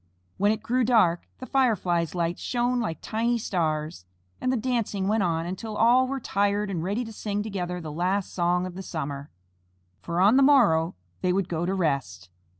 [0.37, 4.03] When it grew dark, the Fireflies' lights shone like tiny stars,
[4.41, 7.91] and the dancing went on until all were tired and ready to sing together the
[7.91, 9.29] last song of the summer,
[9.99, 12.31] for on the morrow they would go to rest.